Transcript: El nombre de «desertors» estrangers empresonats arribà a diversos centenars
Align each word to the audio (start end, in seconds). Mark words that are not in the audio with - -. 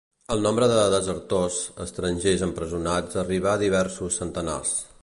El 0.35 0.39
nombre 0.45 0.69
de 0.71 0.77
«desertors» 0.93 1.59
estrangers 1.87 2.47
empresonats 2.49 3.21
arribà 3.27 3.57
a 3.57 3.65
diversos 3.69 4.21
centenars 4.25 4.79